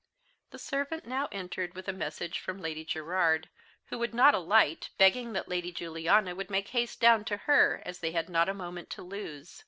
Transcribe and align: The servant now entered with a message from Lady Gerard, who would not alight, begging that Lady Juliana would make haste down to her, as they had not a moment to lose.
The 0.49 0.57
servant 0.57 1.05
now 1.05 1.29
entered 1.31 1.75
with 1.75 1.87
a 1.87 1.93
message 1.93 2.39
from 2.39 2.59
Lady 2.59 2.83
Gerard, 2.83 3.49
who 3.89 3.99
would 3.99 4.15
not 4.15 4.33
alight, 4.33 4.89
begging 4.97 5.33
that 5.33 5.47
Lady 5.47 5.71
Juliana 5.71 6.33
would 6.33 6.49
make 6.49 6.69
haste 6.69 6.99
down 6.99 7.23
to 7.25 7.37
her, 7.37 7.83
as 7.85 7.99
they 7.99 8.11
had 8.11 8.27
not 8.27 8.49
a 8.49 8.53
moment 8.55 8.89
to 8.89 9.03
lose. 9.03 9.59